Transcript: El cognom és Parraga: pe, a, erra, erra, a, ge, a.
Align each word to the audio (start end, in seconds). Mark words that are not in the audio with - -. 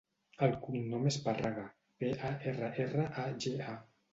El 0.45 0.55
cognom 0.63 1.05
és 1.09 1.17
Parraga: 1.27 1.65
pe, 2.01 2.09
a, 2.31 2.35
erra, 2.53 2.73
erra, 2.87 3.07
a, 3.27 3.31
ge, 3.47 3.57
a. 3.75 3.79